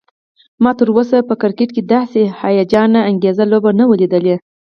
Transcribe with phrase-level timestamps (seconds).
[0.63, 4.35] ما تراوسه په کرکټ کې داسې هيجان انګیزه لوبه نه وه لیدلی